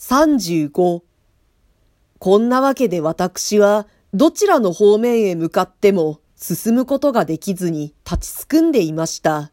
[0.00, 1.02] 35
[2.18, 9.52] こんなわけで私はどちらの方面へ向かっても進むことができずに立ちすくんでいました。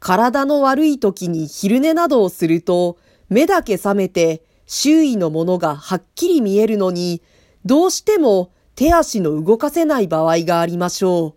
[0.00, 2.98] 体の悪い時に昼寝などをすると
[3.28, 7.22] 目だけ覚めて周囲のものがはっきり見えるのに
[7.64, 11.34] どうしても手足の動かせない場合がありましょう。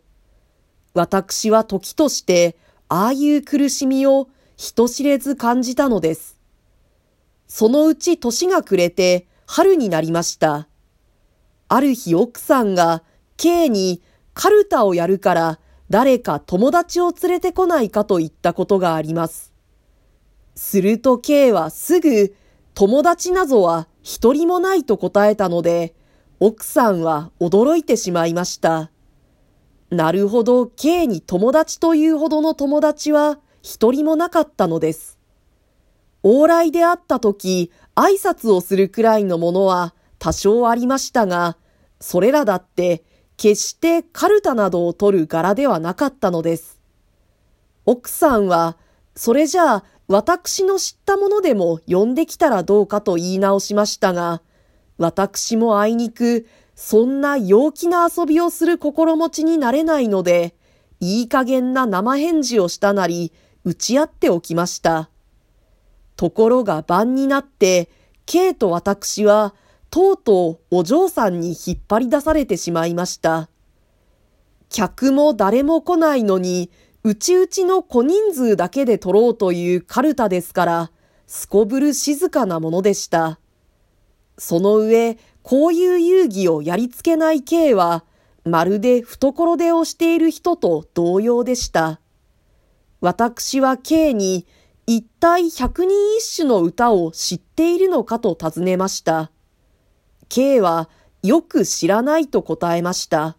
[0.96, 2.58] 私は時として
[2.90, 6.37] ああいう苦しみを人知れず感じたのです。
[7.48, 10.68] そのうち年が暮れて春になりました。
[11.70, 13.04] ある日奥さんが
[13.38, 14.02] K に
[14.34, 19.54] カルタをやるから誰か友達を連れてこないかと言ったことがあります。
[20.56, 22.36] すると K はすぐ
[22.74, 25.96] 友達なぞは一人もないと答えたので、
[26.40, 28.92] 奥さんは驚いてしまいました。
[29.90, 35.17] なるほど K に友達というほどの友達は一人もなかったのです。
[36.28, 41.56] 往来であった時、挨拶をするくらいのものは多少ありましたが、
[42.02, 43.06] それらだって
[43.38, 46.82] 決してカルタなどを取る柄ではなかったのです。
[47.86, 48.76] 奥さんは、
[49.16, 54.42] それじゃあ私の知ったものでも呼んできたらどうかと言い直しましたが、
[54.98, 60.56] 私もあいにく、そんな陽気な遊びをする心持ちになれないので、
[61.00, 63.32] いい加減な生返事をしたなり、
[63.64, 65.10] 打ち合っておきました。
[66.18, 67.90] ところが晩になって、
[68.26, 69.56] K と私は、
[69.90, 73.50] とうとうお嬢さんに引っ張り出されてしまいました。
[74.70, 76.70] 客も誰も来ないのに、
[77.04, 80.92] うちうちの小人数だけで取ろうというカルタですから、
[81.26, 83.40] すこぶる静かなものでした。
[84.38, 88.04] その上、こういう遊戯をやりつけない K は、
[88.44, 92.02] まるで懐手をしている人と同様でした。
[93.00, 94.46] 私は K に、
[94.90, 99.32] 一体百人一首の歌を知っているのかと尋ねました。
[100.30, 100.90] K は
[101.24, 103.36] よく知らないと答えました。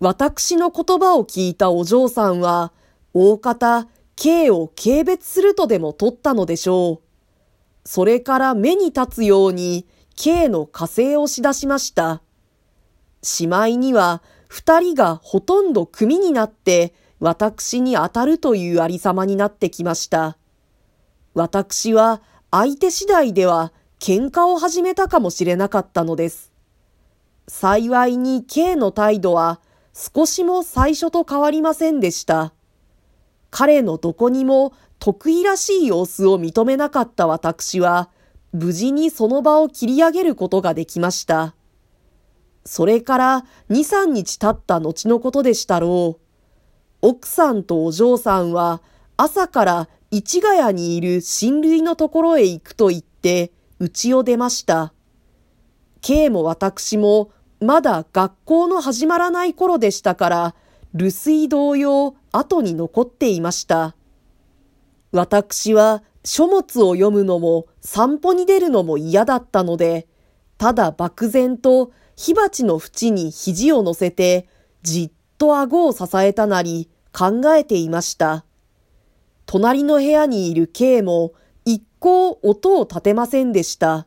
[0.00, 2.72] 私の言葉を聞いたお嬢さんは、
[3.12, 3.86] 大方
[4.16, 7.88] K を軽蔑するとでも取ったのでしょう。
[7.88, 9.86] それから目に立つように
[10.16, 12.22] K の火星をしだしました。
[13.22, 16.92] しまいには二人がほとんど組になって
[17.24, 20.36] 私に当たるというありさまになってきました。
[21.32, 22.20] 私は
[22.50, 26.52] 相手次第では喧嘩を始めたかもしれなかったのです。
[27.48, 29.58] 幸いに K の態度は
[29.94, 32.52] 少しも最初と変わりませんでした。
[33.50, 38.10] 彼のどこにも得意らしい様子を認めなかった私は、
[38.52, 41.54] 無事にその場を切り上げることができました。
[42.66, 46.23] それから2、3日経った後のことでしたろう。
[47.06, 48.80] 奥さんとお嬢さんは
[49.18, 54.94] 朝から市ヶ谷にいる親類のところへ行くと言って家を出ました。
[56.00, 60.54] K も私もまだ学校の始まらない頃でしたから
[60.94, 63.94] 留守同様後に残っていました。
[65.12, 70.08] 私は書物を読むのも散歩に出るのも嫌だったので、
[70.56, 74.48] ただ漠然と火鉢の縁に肘を乗せて
[74.82, 78.44] じっと顎を支えたなり、考えていました。
[79.46, 81.32] 隣の部屋にいる K も
[81.64, 84.06] 一向音を立てませんでした。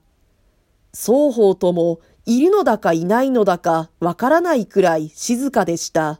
[0.94, 6.20] 双方ともいるのだかいないのだかわからないくらい静かでした。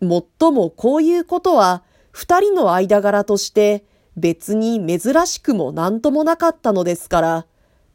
[0.00, 1.82] もっともこういうことは
[2.12, 3.84] 二人の間柄として
[4.16, 7.46] 別に珍しくも何ともなかったのですから、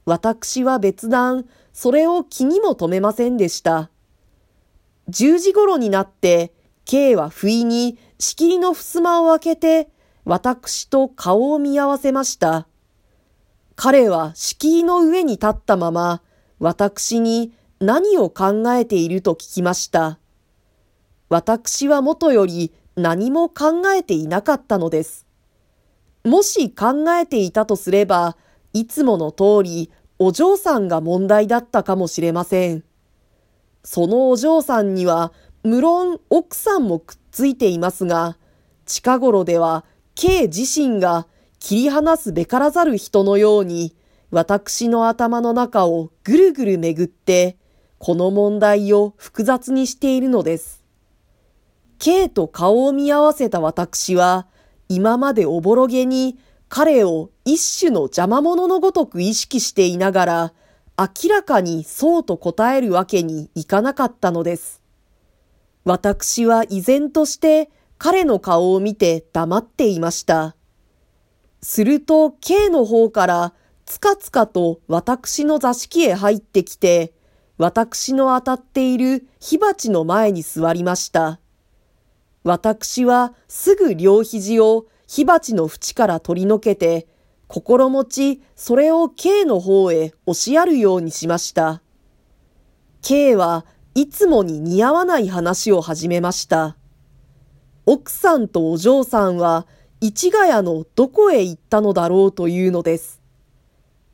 [0.05, 3.89] 私は別段それを気にも留めませんでした。
[5.07, 6.51] 十時頃になって
[6.87, 9.89] K は不意に仕切りの襖を開けて、
[10.23, 12.65] 私と顔を見合わせました。
[13.75, 16.21] 彼は敷居の上に立ったまま、
[16.59, 20.17] 私に何を考えていると聞きました。
[21.27, 25.27] 私は元より何も考えていなかったのです。
[26.23, 28.37] もし考えていたとすれば、
[28.71, 32.85] いつもの通りお嬢さんが問題だったかもしれません。
[33.83, 35.31] そのお嬢さんには
[35.67, 38.37] 無論奥さんもくっついていますが、
[38.85, 39.83] 近頃では
[40.15, 41.27] K 自身が
[41.59, 43.93] 切り離すべからざる人のように、
[44.31, 47.57] 私の頭の中をぐるぐる巡って、
[47.97, 50.85] この問題を複雑にしているのです。
[51.99, 54.47] K と顔を見合わせた私は、
[54.87, 60.53] 今までおぼろげに彼を一種の邪魔者のごとく意識していながら、
[60.97, 64.86] 明らかにそうと答えるわけにいかなかったのです。
[65.87, 70.57] 私は依然として彼の顔を見て黙っていました。
[71.61, 73.53] すると K の方から
[73.85, 77.13] つかつかと私の座敷へ入ってきて、
[77.57, 81.39] 私の当たっている火鉢の前に座りました。
[82.43, 87.07] 私はすぐ両肘を火鉢の縁から取り除けて、
[87.47, 91.81] 心持ちそれを K の方へ押しやるようにしました。
[93.01, 93.65] K は
[93.97, 96.77] いつもに似合わない話を始めました。
[97.87, 99.65] 奥さんとお嬢さんは
[100.01, 103.23] 市ヶ谷のどこへ行ったのだろうというのです。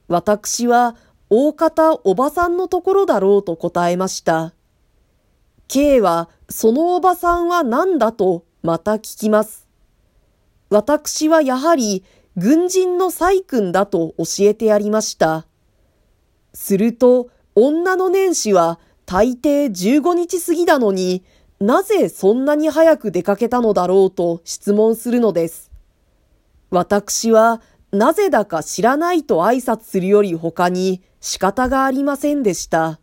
[0.07, 0.95] 私は
[1.30, 4.53] 大方おばさんのところだろうと答えました。
[5.68, 9.68] K はそのおばさんは何だとまた聞きます。
[10.69, 12.06] 私はやはり
[12.38, 15.45] 軍人の細君だと教えてやりました。
[16.53, 21.23] すると女の年始は大抵15日過ぎだのに
[21.59, 25.71] なぜそんなに早く出かけたのだろうと質問するのです。
[26.69, 27.61] 私は
[27.91, 33.00] なぜだか知らないと挨拶するより他に仕方がありませんでした。